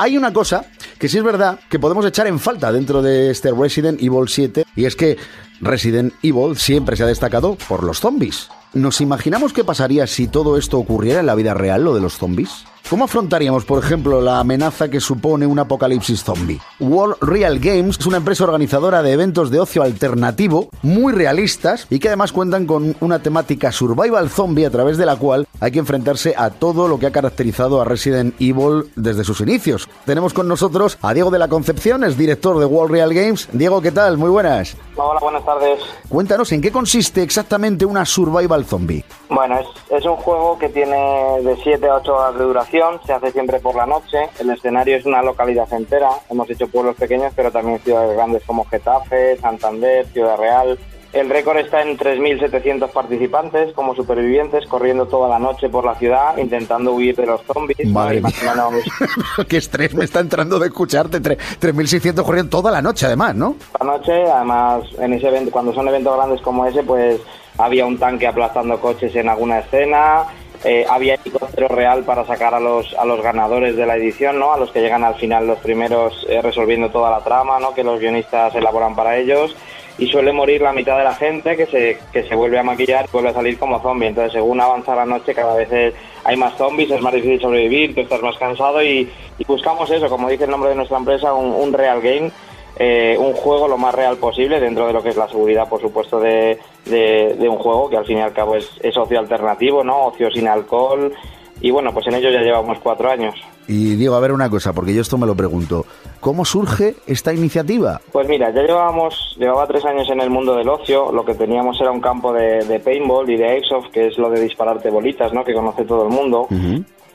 Hay 0.00 0.16
una 0.16 0.32
cosa 0.32 0.64
que 1.00 1.08
sí 1.08 1.18
es 1.18 1.24
verdad 1.24 1.58
que 1.68 1.80
podemos 1.80 2.06
echar 2.06 2.28
en 2.28 2.38
falta 2.38 2.70
dentro 2.70 3.02
de 3.02 3.32
este 3.32 3.50
Resident 3.50 4.00
Evil 4.00 4.28
7 4.28 4.64
y 4.76 4.84
es 4.84 4.94
que 4.94 5.16
Resident 5.60 6.14
Evil 6.22 6.56
siempre 6.56 6.96
se 6.96 7.02
ha 7.02 7.06
destacado 7.06 7.56
por 7.68 7.82
los 7.82 7.98
zombies. 7.98 8.48
¿Nos 8.74 9.00
imaginamos 9.00 9.52
qué 9.52 9.64
pasaría 9.64 10.06
si 10.06 10.28
todo 10.28 10.56
esto 10.56 10.78
ocurriera 10.78 11.18
en 11.18 11.26
la 11.26 11.34
vida 11.34 11.52
real, 11.52 11.82
lo 11.82 11.96
de 11.96 12.00
los 12.00 12.16
zombies? 12.16 12.64
¿Cómo 12.90 13.04
afrontaríamos, 13.04 13.66
por 13.66 13.84
ejemplo, 13.84 14.22
la 14.22 14.38
amenaza 14.38 14.88
que 14.88 14.98
supone 14.98 15.44
un 15.44 15.58
apocalipsis 15.58 16.24
zombie? 16.24 16.58
World 16.80 17.16
Real 17.20 17.58
Games 17.58 17.98
es 17.98 18.06
una 18.06 18.16
empresa 18.16 18.44
organizadora 18.44 19.02
de 19.02 19.12
eventos 19.12 19.50
de 19.50 19.60
ocio 19.60 19.82
alternativo 19.82 20.70
muy 20.80 21.12
realistas 21.12 21.86
y 21.90 21.98
que 21.98 22.08
además 22.08 22.32
cuentan 22.32 22.64
con 22.64 22.96
una 23.00 23.18
temática 23.18 23.72
survival 23.72 24.30
zombie 24.30 24.64
a 24.64 24.70
través 24.70 24.96
de 24.96 25.04
la 25.04 25.16
cual 25.16 25.46
hay 25.60 25.70
que 25.70 25.80
enfrentarse 25.80 26.34
a 26.34 26.48
todo 26.48 26.88
lo 26.88 26.98
que 26.98 27.06
ha 27.06 27.12
caracterizado 27.12 27.78
a 27.78 27.84
Resident 27.84 28.34
Evil 28.40 28.90
desde 28.96 29.22
sus 29.22 29.42
inicios. 29.42 29.86
Tenemos 30.06 30.32
con 30.32 30.48
nosotros 30.48 30.96
a 31.02 31.12
Diego 31.12 31.30
de 31.30 31.40
la 31.40 31.48
Concepción, 31.48 32.04
es 32.04 32.16
director 32.16 32.58
de 32.58 32.64
World 32.64 32.92
Real 32.92 33.12
Games. 33.12 33.50
Diego, 33.52 33.82
¿qué 33.82 33.92
tal? 33.92 34.16
Muy 34.16 34.30
buenas. 34.30 34.78
Hola, 34.96 35.20
buenas 35.20 35.44
tardes. 35.44 35.78
Cuéntanos, 36.08 36.50
¿en 36.52 36.62
qué 36.62 36.72
consiste 36.72 37.22
exactamente 37.22 37.84
una 37.84 38.06
survival 38.06 38.64
zombie? 38.64 39.04
Bueno, 39.28 39.58
es, 39.58 39.66
es 39.90 40.06
un 40.06 40.16
juego 40.16 40.58
que 40.58 40.70
tiene 40.70 40.96
de 41.42 41.54
7 41.62 41.86
a 41.86 41.96
8 41.96 42.14
horas 42.14 42.38
de 42.38 42.44
duración 42.44 42.77
se 43.04 43.12
hace 43.12 43.30
siempre 43.32 43.60
por 43.60 43.74
la 43.74 43.86
noche. 43.86 44.18
El 44.38 44.50
escenario 44.50 44.96
es 44.96 45.06
una 45.06 45.22
localidad 45.22 45.72
entera. 45.72 46.10
Hemos 46.30 46.48
hecho 46.50 46.68
pueblos 46.68 46.96
pequeños, 46.96 47.32
pero 47.34 47.50
también 47.50 47.78
ciudades 47.80 48.16
grandes 48.16 48.42
como 48.44 48.64
Getafe, 48.64 49.36
Santander, 49.38 50.06
Ciudad 50.06 50.36
Real. 50.36 50.78
El 51.12 51.30
récord 51.30 51.56
está 51.56 51.80
en 51.80 51.96
3.700 51.96 52.90
participantes 52.90 53.72
como 53.72 53.94
supervivientes 53.94 54.66
corriendo 54.66 55.06
toda 55.06 55.26
la 55.26 55.38
noche 55.38 55.70
por 55.70 55.84
la 55.84 55.94
ciudad 55.94 56.36
intentando 56.36 56.92
huir 56.92 57.16
de 57.16 57.24
los 57.24 57.40
zombies. 57.42 57.88
Madre 57.88 58.20
mía. 58.20 58.32
Qué 59.48 59.56
estrés 59.56 59.94
me 59.94 60.04
está 60.04 60.20
entrando 60.20 60.58
de 60.58 60.66
escucharte. 60.66 61.20
3.600 61.22 62.22
corriendo 62.22 62.50
toda 62.50 62.70
la 62.70 62.82
noche 62.82 63.06
además, 63.06 63.34
¿no? 63.34 63.56
La 63.80 63.86
noche, 63.86 64.12
además, 64.30 64.84
en 64.98 65.14
ese 65.14 65.28
evento, 65.28 65.50
cuando 65.50 65.72
son 65.72 65.88
eventos 65.88 66.14
grandes 66.14 66.42
como 66.42 66.66
ese, 66.66 66.82
pues 66.82 67.18
había 67.56 67.86
un 67.86 67.98
tanque 67.98 68.26
aplastando 68.26 68.78
coches 68.78 69.14
en 69.16 69.30
alguna 69.30 69.60
escena 69.60 70.26
eh, 70.64 70.84
había 70.88 71.14
helicóptero 71.14 71.68
real 71.68 72.04
para 72.04 72.24
sacar 72.24 72.54
a 72.54 72.60
los, 72.60 72.92
a 72.94 73.04
los 73.04 73.22
ganadores 73.22 73.76
de 73.76 73.86
la 73.86 73.96
edición, 73.96 74.38
¿no? 74.38 74.52
A 74.52 74.58
los 74.58 74.70
que 74.70 74.80
llegan 74.80 75.04
al 75.04 75.14
final 75.14 75.46
los 75.46 75.58
primeros 75.58 76.26
eh, 76.28 76.42
resolviendo 76.42 76.90
toda 76.90 77.10
la 77.10 77.20
trama, 77.20 77.58
¿no? 77.60 77.74
Que 77.74 77.84
los 77.84 78.00
guionistas 78.00 78.54
elaboran 78.54 78.96
para 78.96 79.16
ellos. 79.16 79.54
Y 79.98 80.06
suele 80.06 80.32
morir 80.32 80.62
la 80.62 80.72
mitad 80.72 80.96
de 80.96 81.04
la 81.04 81.14
gente 81.14 81.56
que 81.56 81.66
se, 81.66 81.98
que 82.12 82.22
se 82.22 82.34
vuelve 82.36 82.58
a 82.58 82.62
maquillar 82.62 83.06
y 83.06 83.10
vuelve 83.10 83.30
a 83.30 83.34
salir 83.34 83.58
como 83.58 83.80
zombie. 83.80 84.06
Entonces, 84.06 84.32
según 84.32 84.60
avanza 84.60 84.94
la 84.94 85.04
noche, 85.04 85.34
cada 85.34 85.56
vez 85.56 85.94
hay 86.22 86.36
más 86.36 86.56
zombies, 86.56 86.90
es 86.90 87.00
más 87.00 87.12
difícil 87.12 87.40
sobrevivir, 87.40 87.96
tú 87.96 88.02
estás 88.02 88.22
más 88.22 88.36
cansado 88.38 88.80
y, 88.80 89.10
buscamos 89.48 89.90
eso, 89.90 90.08
como 90.08 90.28
dice 90.28 90.44
el 90.44 90.50
nombre 90.50 90.70
de 90.70 90.76
nuestra 90.76 90.98
empresa, 90.98 91.32
un 91.32 91.72
real 91.72 92.00
game 92.00 92.30
eh, 92.78 93.16
un 93.18 93.32
juego 93.32 93.66
lo 93.66 93.76
más 93.76 93.94
real 93.94 94.16
posible 94.18 94.60
dentro 94.60 94.86
de 94.86 94.92
lo 94.92 95.02
que 95.02 95.08
es 95.08 95.16
la 95.16 95.28
seguridad, 95.28 95.68
por 95.68 95.80
supuesto, 95.80 96.20
de, 96.20 96.58
de, 96.84 97.48
un 97.48 97.58
juego 97.58 97.90
que 97.90 97.96
al 97.96 98.06
fin 98.06 98.18
y 98.18 98.20
al 98.20 98.32
cabo 98.32 98.54
es, 98.54 98.70
es, 98.82 98.96
ocio 98.96 99.18
alternativo, 99.18 99.82
¿no? 99.82 100.06
Ocio 100.06 100.30
sin 100.30 100.46
alcohol. 100.46 101.12
Y 101.60 101.72
bueno, 101.72 101.92
pues 101.92 102.06
en 102.06 102.14
ello 102.14 102.30
ya 102.30 102.40
llevamos 102.40 102.78
cuatro 102.80 103.10
años. 103.10 103.34
Y 103.66 103.96
digo, 103.96 104.14
a 104.14 104.20
ver 104.20 104.32
una 104.32 104.48
cosa, 104.48 104.72
porque 104.72 104.94
yo 104.94 105.00
esto 105.00 105.18
me 105.18 105.26
lo 105.26 105.34
pregunto. 105.34 105.84
¿Cómo 106.20 106.44
surge 106.44 106.94
esta 107.06 107.34
iniciativa? 107.34 108.00
Pues 108.12 108.28
mira, 108.28 108.50
ya 108.50 108.62
llevábamos, 108.62 109.36
llevaba 109.38 109.66
tres 109.66 109.84
años 109.84 110.08
en 110.10 110.20
el 110.20 110.30
mundo 110.30 110.54
del 110.54 110.68
ocio. 110.68 111.10
Lo 111.10 111.24
que 111.24 111.34
teníamos 111.34 111.80
era 111.80 111.90
un 111.90 112.00
campo 112.00 112.32
de, 112.32 112.64
de 112.64 112.78
paintball 112.78 113.28
y 113.28 113.36
de 113.36 113.48
airsoft, 113.48 113.90
que 113.92 114.06
es 114.06 114.18
lo 114.18 114.30
de 114.30 114.40
dispararte 114.40 114.88
bolitas, 114.88 115.32
¿no? 115.32 115.42
Que 115.42 115.52
conoce 115.52 115.84
todo 115.84 116.04
el 116.04 116.10
mundo. 116.10 116.46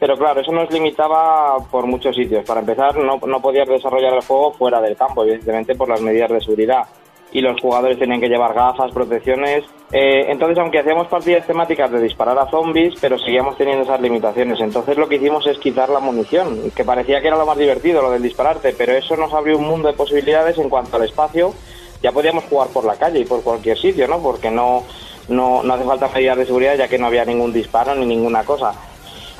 Pero 0.03 0.17
claro, 0.17 0.41
eso 0.41 0.51
nos 0.51 0.69
limitaba 0.69 1.55
por 1.71 1.85
muchos 1.85 2.13
sitios. 2.13 2.43
Para 2.43 2.59
empezar, 2.59 2.97
no, 2.97 3.21
no 3.25 3.41
podías 3.41 3.69
desarrollar 3.69 4.13
el 4.15 4.21
juego 4.21 4.51
fuera 4.51 4.81
del 4.81 4.97
campo, 4.97 5.23
evidentemente 5.23 5.75
por 5.75 5.87
las 5.87 6.01
medidas 6.01 6.29
de 6.29 6.41
seguridad. 6.41 6.83
Y 7.31 7.39
los 7.39 7.61
jugadores 7.61 7.97
tenían 7.97 8.19
que 8.19 8.27
llevar 8.27 8.53
gafas, 8.53 8.91
protecciones. 8.91 9.63
Eh, 9.93 10.25
entonces, 10.27 10.57
aunque 10.57 10.79
hacíamos 10.79 11.07
partidas 11.07 11.47
temáticas 11.47 11.89
de 11.89 12.01
disparar 12.01 12.37
a 12.37 12.49
zombies, 12.49 12.95
pero 12.99 13.17
seguíamos 13.17 13.55
teniendo 13.55 13.85
esas 13.85 14.01
limitaciones. 14.01 14.59
Entonces, 14.59 14.97
lo 14.97 15.07
que 15.07 15.15
hicimos 15.15 15.47
es 15.47 15.57
quitar 15.57 15.87
la 15.87 16.01
munición, 16.01 16.69
que 16.75 16.83
parecía 16.83 17.21
que 17.21 17.29
era 17.29 17.37
lo 17.37 17.45
más 17.45 17.57
divertido, 17.57 18.01
lo 18.01 18.11
del 18.11 18.23
dispararte, 18.23 18.75
pero 18.77 18.91
eso 18.91 19.15
nos 19.15 19.31
abrió 19.31 19.57
un 19.57 19.67
mundo 19.67 19.87
de 19.87 19.93
posibilidades 19.93 20.57
en 20.57 20.67
cuanto 20.67 20.97
al 20.97 21.05
espacio. 21.05 21.53
Ya 22.01 22.11
podíamos 22.11 22.43
jugar 22.43 22.67
por 22.73 22.83
la 22.83 22.97
calle 22.97 23.19
y 23.19 23.25
por 23.25 23.41
cualquier 23.41 23.77
sitio, 23.77 24.05
¿no? 24.09 24.21
Porque 24.21 24.51
no, 24.51 24.83
no, 25.29 25.63
no 25.63 25.73
hace 25.73 25.85
falta 25.85 26.09
medidas 26.13 26.39
de 26.39 26.45
seguridad 26.45 26.75
ya 26.75 26.89
que 26.89 26.97
no 26.97 27.07
había 27.07 27.23
ningún 27.23 27.53
disparo 27.53 27.95
ni 27.95 28.05
ninguna 28.05 28.43
cosa. 28.43 28.73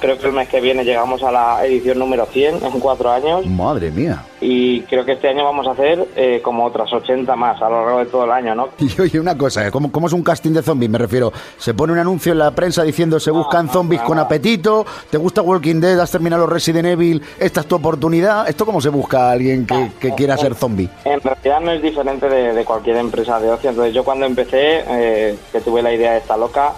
Creo 0.04 0.20
que 0.20 0.28
el 0.28 0.34
mes 0.34 0.50
que 0.50 0.60
viene 0.60 0.84
llegamos 0.84 1.24
a 1.24 1.32
la 1.32 1.66
edición 1.66 1.98
número 1.98 2.26
100 2.26 2.66
en 2.66 2.80
cuatro 2.82 3.10
años. 3.10 3.46
Madre 3.46 3.90
mía. 3.90 4.22
Y 4.42 4.82
creo 4.82 5.06
que 5.06 5.14
este 5.14 5.30
año 5.30 5.46
vamos 5.46 5.66
a 5.66 5.72
hacer 5.72 6.06
eh, 6.18 6.42
como 6.44 6.66
otras 6.66 6.92
80 6.92 7.34
más 7.38 7.62
a 7.62 7.70
lo 7.70 7.86
largo 7.86 8.00
de 8.00 8.06
todo 8.08 8.26
el 8.26 8.32
año, 8.32 8.54
¿no? 8.54 8.68
Y 8.80 9.00
oye, 9.00 9.18
una 9.18 9.38
cosa, 9.38 9.72
¿cómo, 9.72 9.90
¿cómo, 9.94 10.08
es 10.08 10.14
un 10.14 10.22
casting 10.22 10.52
de 10.52 10.62
zombies? 10.62 10.92
Me 10.92 10.98
refiero, 10.98 11.32
se 11.56 11.74
pone 11.74 11.94
un 11.94 12.00
anuncio 12.00 12.34
en 12.34 12.40
la 12.40 12.52
prensa 12.52 12.84
diciendo 12.84 13.18
se 13.18 13.32
buscan 13.32 13.70
zombies 13.70 14.02
con 14.02 14.20
apetito, 14.20 14.86
¿te 15.10 15.18
gusta 15.18 15.42
Walking 15.42 15.80
Dead? 15.80 15.98
¿Has 15.98 16.12
terminado 16.12 16.42
los 16.42 16.52
Resident 16.52 16.86
Evil? 16.86 17.22
¿Esta 17.40 17.62
es 17.62 17.68
tu 17.68 17.76
oportunidad? 17.76 18.50
¿Esto 18.50 18.66
cómo 18.66 18.82
se 18.82 18.90
busca 18.90 19.30
a 19.30 19.32
alguien 19.32 19.66
que, 19.66 19.92
que 20.02 20.14
quiera 20.16 20.36
ser 20.36 20.54
zombie? 20.54 20.90
En 21.06 21.22
realidad 21.22 21.62
no 21.62 21.72
es 21.72 21.82
diferente 21.82 22.28
de, 22.28 22.66
cualquier 22.66 22.98
empresa 22.98 23.40
de 23.40 23.50
ocio. 23.50 23.70
Entonces 23.70 23.94
yo 23.94 24.04
cuando 24.04 24.26
empecé, 24.26 24.84
eh, 24.86 25.38
que 25.50 25.62
tuve 25.62 25.82
la 25.82 25.94
idea 25.94 26.12
de 26.12 26.18
esta 26.18 26.36
loca, 26.36 26.74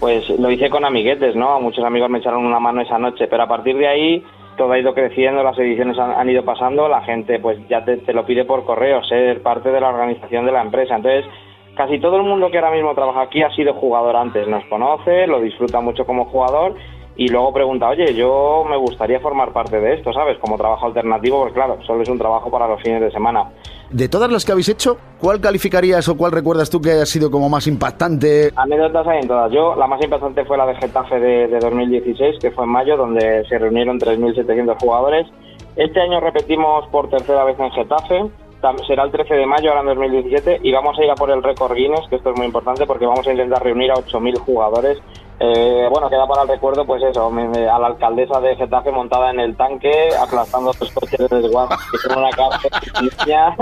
pues 0.00 0.28
lo 0.30 0.50
hice 0.50 0.70
con 0.70 0.84
amiguetes, 0.84 1.34
¿no? 1.34 1.60
Muchos 1.60 1.84
amigos 1.84 2.10
me 2.10 2.18
echaron 2.18 2.44
una 2.44 2.60
mano 2.60 2.80
esa 2.80 2.98
noche, 2.98 3.26
pero 3.26 3.42
a 3.42 3.48
partir 3.48 3.76
de 3.76 3.88
ahí 3.88 4.24
todo 4.56 4.72
ha 4.72 4.78
ido 4.78 4.94
creciendo, 4.94 5.42
las 5.42 5.58
ediciones 5.58 5.98
han, 5.98 6.28
ido 6.28 6.44
pasando, 6.44 6.88
la 6.88 7.02
gente 7.02 7.38
pues 7.38 7.58
ya 7.68 7.84
te, 7.84 8.12
lo 8.12 8.26
pide 8.26 8.44
por 8.44 8.64
correo, 8.64 9.02
ser 9.04 9.42
parte 9.42 9.70
de 9.70 9.80
la 9.80 9.88
organización 9.88 10.46
de 10.46 10.52
la 10.52 10.62
empresa. 10.62 10.96
Entonces, 10.96 11.24
casi 11.76 11.98
todo 12.00 12.16
el 12.16 12.24
mundo 12.24 12.50
que 12.50 12.58
ahora 12.58 12.72
mismo 12.72 12.94
trabaja 12.94 13.22
aquí 13.22 13.42
ha 13.42 13.54
sido 13.54 13.74
jugador 13.74 14.16
antes, 14.16 14.46
nos 14.48 14.64
conoce, 14.64 15.26
lo 15.26 15.40
disfruta 15.40 15.80
mucho 15.80 16.04
como 16.04 16.26
jugador 16.26 16.74
y 17.18 17.26
luego 17.26 17.52
pregunta, 17.52 17.88
oye, 17.88 18.14
yo 18.14 18.64
me 18.70 18.76
gustaría 18.76 19.18
formar 19.18 19.52
parte 19.52 19.80
de 19.80 19.94
esto, 19.94 20.12
¿sabes? 20.12 20.38
Como 20.38 20.56
trabajo 20.56 20.86
alternativo, 20.86 21.42
pues 21.42 21.52
claro, 21.52 21.76
solo 21.84 22.02
es 22.02 22.08
un 22.08 22.16
trabajo 22.16 22.48
para 22.48 22.68
los 22.68 22.80
fines 22.80 23.00
de 23.00 23.10
semana. 23.10 23.50
De 23.90 24.08
todas 24.08 24.30
las 24.30 24.44
que 24.44 24.52
habéis 24.52 24.68
hecho, 24.68 24.98
¿cuál 25.20 25.40
calificarías 25.40 26.08
o 26.08 26.16
cuál 26.16 26.30
recuerdas 26.30 26.70
tú 26.70 26.80
que 26.80 26.92
haya 26.92 27.06
sido 27.06 27.28
como 27.28 27.48
más 27.48 27.66
impactante? 27.66 28.52
Anécdotas 28.54 29.04
hay 29.08 29.18
en 29.22 29.26
todas. 29.26 29.50
Yo, 29.50 29.74
la 29.74 29.88
más 29.88 30.00
impactante 30.00 30.44
fue 30.44 30.56
la 30.56 30.66
de 30.66 30.76
Getafe 30.76 31.18
de, 31.18 31.58
2016, 31.58 32.36
que 32.40 32.52
fue 32.52 32.64
en 32.64 32.70
mayo, 32.70 32.96
donde 32.96 33.44
se 33.48 33.58
reunieron 33.58 33.98
3.700 33.98 34.76
jugadores. 34.80 35.26
Este 35.74 36.00
año 36.00 36.20
repetimos 36.20 36.86
por 36.86 37.10
tercera 37.10 37.42
vez 37.42 37.58
en 37.58 37.72
Getafe. 37.72 38.30
Será 38.86 39.04
el 39.04 39.10
13 39.10 39.34
de 39.34 39.46
mayo, 39.46 39.70
ahora 39.70 39.80
en 39.80 39.98
2017, 39.98 40.60
y 40.62 40.72
vamos 40.72 40.96
a 40.98 41.04
ir 41.04 41.10
a 41.10 41.14
por 41.14 41.30
el 41.30 41.42
récord 41.42 41.74
Guinness, 41.74 42.08
que 42.08 42.16
esto 42.16 42.30
es 42.30 42.36
muy 42.36 42.46
importante 42.46 42.86
porque 42.86 43.06
vamos 43.06 43.26
a 43.26 43.32
intentar 43.32 43.62
reunir 43.62 43.90
a 43.90 43.94
8.000 43.94 44.38
jugadores 44.38 44.98
eh, 45.40 45.86
bueno, 45.90 46.10
queda 46.10 46.26
para 46.26 46.42
el 46.42 46.48
recuerdo, 46.48 46.84
pues 46.84 47.00
eso, 47.02 47.28
a 47.28 47.78
la 47.78 47.86
alcaldesa 47.86 48.40
de 48.40 48.56
Getafe 48.56 48.90
montada 48.90 49.30
en 49.30 49.38
el 49.38 49.56
tanque, 49.56 50.08
aplastando 50.20 50.72
los 50.80 50.90
coches 50.92 51.30
de 51.30 51.40
desguace, 51.40 51.76
que 51.92 51.98
son 51.98 52.18
una 52.18 52.30
la, 52.36 53.56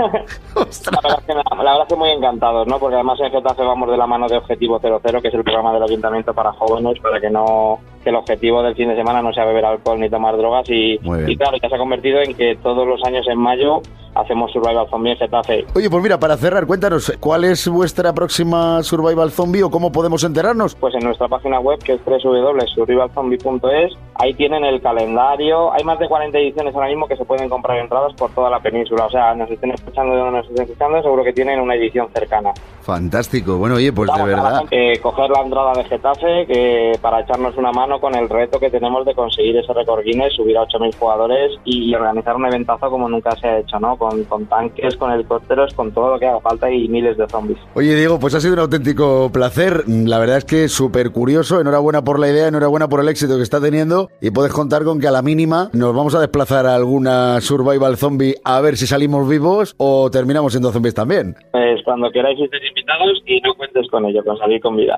verdad 1.03 1.23
que, 1.25 1.33
la 1.33 1.43
verdad 1.55 1.87
que 1.87 1.95
muy 1.95 2.09
encantados, 2.09 2.67
¿no? 2.67 2.79
Porque 2.79 2.95
además 2.95 3.19
en 3.19 3.31
Getafe 3.31 3.61
vamos 3.63 3.91
de 3.91 3.97
la 3.97 4.07
mano 4.07 4.27
de 4.27 4.37
Objetivo 4.37 4.79
00, 4.79 5.21
que 5.21 5.27
es 5.27 5.33
el 5.35 5.43
programa 5.43 5.71
del 5.73 5.83
ayuntamiento 5.83 6.33
para 6.33 6.51
jóvenes, 6.53 6.99
para 6.99 7.19
que 7.19 7.29
no 7.29 7.79
que 8.03 8.09
el 8.09 8.15
objetivo 8.15 8.63
del 8.63 8.75
fin 8.75 8.89
de 8.89 8.95
semana 8.95 9.21
no 9.21 9.33
sea 9.33 9.45
beber 9.45 9.65
alcohol 9.65 9.99
ni 9.99 10.09
tomar 10.09 10.37
drogas 10.37 10.69
y, 10.69 10.99
y 11.27 11.37
claro, 11.37 11.57
ya 11.61 11.69
se 11.69 11.75
ha 11.75 11.79
convertido 11.79 12.21
en 12.21 12.33
que 12.35 12.55
todos 12.55 12.87
los 12.87 13.03
años 13.03 13.27
en 13.27 13.37
mayo 13.37 13.81
hacemos 14.19 14.51
Survival 14.51 14.87
Zombie 14.89 15.11
en 15.11 15.17
Getafe. 15.17 15.65
Oye, 15.75 15.89
pues 15.89 16.03
mira, 16.03 16.19
para 16.19 16.37
cerrar, 16.37 16.65
cuéntanos, 16.65 17.11
¿cuál 17.19 17.43
es 17.43 17.67
vuestra 17.67 18.13
próxima 18.13 18.81
Survival 18.83 19.31
Zombie 19.31 19.63
o 19.63 19.69
cómo 19.69 19.91
podemos 19.91 20.23
enterarnos? 20.23 20.75
Pues 20.75 20.95
en 20.95 21.03
nuestra 21.03 21.27
página 21.27 21.59
web, 21.59 21.79
que 21.83 21.93
es 21.93 22.01
www.survivalzombie.es, 22.05 23.97
ahí 24.15 24.33
tienen 24.33 24.63
el 24.65 24.81
calendario. 24.81 25.71
Hay 25.73 25.83
más 25.83 25.99
de 25.99 26.07
40 26.07 26.37
ediciones 26.37 26.73
ahora 26.75 26.87
mismo 26.87 27.07
que 27.07 27.15
se 27.15 27.25
pueden 27.25 27.49
comprar 27.49 27.77
entradas 27.79 28.13
por 28.13 28.31
toda 28.31 28.49
la 28.49 28.59
península. 28.59 29.05
O 29.05 29.09
sea, 29.09 29.33
nos 29.35 29.49
estén 29.49 29.71
escuchando 29.71 30.13
de 30.13 30.19
donde 30.19 30.37
nos 30.39 30.49
estén 30.49 30.63
escuchando, 30.63 31.01
seguro 31.01 31.23
que 31.23 31.33
tienen 31.33 31.59
una 31.59 31.75
edición 31.75 32.07
cercana. 32.13 32.53
Fantástico. 32.87 33.57
Bueno, 33.57 33.75
oye, 33.75 33.91
pues 33.91 34.09
de 34.15 34.23
verdad. 34.23 34.63
Eh, 34.71 34.97
coger 35.01 35.29
la 35.29 35.41
entrada 35.41 35.73
de 35.73 35.83
Getafe 35.83 36.45
que 36.47 36.93
para 37.01 37.19
echarnos 37.19 37.57
una 37.57 37.73
mano 37.73 37.99
con 37.99 38.15
el 38.15 38.29
reto 38.29 38.61
que 38.61 38.69
tenemos 38.69 39.05
de 39.05 39.13
conseguir 39.13 39.57
ese 39.57 39.73
récord 39.73 40.05
Guinness, 40.05 40.35
subir 40.35 40.57
a 40.57 40.61
8.000 40.61 40.95
jugadores 40.97 41.51
y 41.65 41.93
organizar 41.93 42.37
un 42.37 42.45
eventazo 42.45 42.89
como 42.89 43.09
nunca 43.09 43.35
se 43.35 43.45
ha 43.45 43.59
hecho, 43.59 43.77
¿no? 43.81 43.97
con, 43.97 44.23
tanques, 44.45 44.95
con 44.95 45.11
helicópteros, 45.11 45.73
con 45.73 45.91
todo 45.91 46.13
lo 46.13 46.19
que 46.19 46.27
haga 46.27 46.39
falta 46.39 46.71
y 46.71 46.87
miles 46.87 47.17
de 47.17 47.27
zombies. 47.27 47.59
Oye, 47.73 47.93
Diego, 47.93 48.19
pues 48.19 48.35
ha 48.35 48.39
sido 48.39 48.53
un 48.53 48.59
auténtico 48.61 49.29
placer. 49.33 49.83
La 49.85 50.17
verdad 50.19 50.37
es 50.37 50.45
que 50.45 50.69
súper 50.69 51.11
curioso. 51.11 51.59
Enhorabuena 51.59 52.05
por 52.05 52.19
la 52.19 52.29
idea, 52.29 52.47
enhorabuena 52.47 52.87
por 52.87 53.01
el 53.01 53.09
éxito 53.09 53.35
que 53.35 53.43
está 53.43 53.59
teniendo 53.59 54.11
y 54.21 54.31
puedes 54.31 54.53
contar 54.53 54.85
con 54.85 55.01
que 55.01 55.09
a 55.09 55.11
la 55.11 55.21
mínima 55.21 55.69
nos 55.73 55.93
vamos 55.93 56.15
a 56.15 56.21
desplazar 56.21 56.65
a 56.65 56.75
alguna 56.75 57.41
survival 57.41 57.97
zombie 57.97 58.35
a 58.45 58.61
ver 58.61 58.77
si 58.77 58.87
salimos 58.87 59.27
vivos 59.27 59.75
o 59.77 60.09
terminamos 60.09 60.53
siendo 60.53 60.71
zombies 60.71 60.95
también. 60.95 61.35
Pues 61.51 61.83
cuando 61.83 62.09
queráis 62.11 62.39
invitados 62.87 63.21
y 63.25 63.41
no 63.41 63.53
cuentes 63.55 63.87
con 63.89 64.05
ello, 64.05 64.23
con 64.23 64.37
salir 64.37 64.61
con 64.61 64.75
vida. 64.75 64.97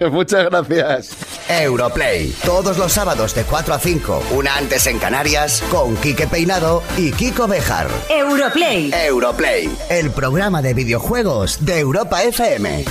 Muchas 0.10 0.48
gracias. 0.48 1.48
Europlay, 1.48 2.32
todos 2.44 2.78
los 2.78 2.92
sábados 2.92 3.34
de 3.34 3.44
4 3.44 3.74
a 3.74 3.78
5, 3.78 4.22
una 4.36 4.56
antes 4.56 4.86
en 4.86 4.98
Canarias, 4.98 5.62
con 5.70 5.96
Quique 5.96 6.26
Peinado 6.26 6.82
y 6.96 7.12
Kiko 7.12 7.46
Bejar. 7.46 7.88
Europlay. 8.08 8.90
Europlay, 8.92 9.68
el 9.90 10.10
programa 10.10 10.62
de 10.62 10.74
videojuegos 10.74 11.64
de 11.64 11.80
Europa 11.80 12.22
FM. 12.22 12.84